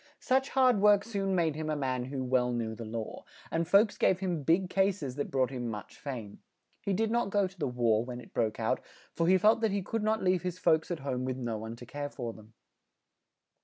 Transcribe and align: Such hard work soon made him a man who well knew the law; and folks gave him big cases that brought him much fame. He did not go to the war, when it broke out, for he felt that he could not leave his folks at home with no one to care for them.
Such 0.19 0.49
hard 0.49 0.79
work 0.79 1.03
soon 1.03 1.35
made 1.35 1.53
him 1.55 1.69
a 1.69 1.75
man 1.75 2.05
who 2.05 2.23
well 2.23 2.51
knew 2.51 2.73
the 2.73 2.85
law; 2.85 3.23
and 3.51 3.67
folks 3.67 3.99
gave 3.99 4.19
him 4.19 4.41
big 4.41 4.67
cases 4.67 5.13
that 5.15 5.29
brought 5.29 5.51
him 5.51 5.69
much 5.69 5.95
fame. 5.95 6.41
He 6.81 6.91
did 6.91 7.11
not 7.11 7.29
go 7.29 7.45
to 7.45 7.59
the 7.59 7.67
war, 7.67 8.03
when 8.03 8.19
it 8.19 8.33
broke 8.33 8.59
out, 8.59 8.79
for 9.13 9.27
he 9.27 9.37
felt 9.37 9.61
that 9.61 9.69
he 9.71 9.83
could 9.83 10.01
not 10.01 10.23
leave 10.23 10.41
his 10.41 10.57
folks 10.57 10.89
at 10.89 11.01
home 11.01 11.23
with 11.23 11.37
no 11.37 11.59
one 11.59 11.75
to 11.75 11.85
care 11.85 12.09
for 12.09 12.33
them. 12.33 12.55